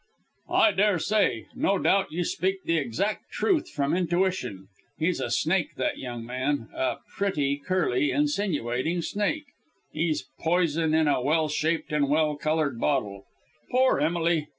[0.49, 4.67] "I daresay; no doubt you speak the exact truth from intuition.
[4.97, 9.45] He's a snake that young man, a pretty, curly, insinuating snake;
[9.91, 13.27] he's poison in a well shaped and well coloured bottle.
[13.69, 14.47] Poor Emily!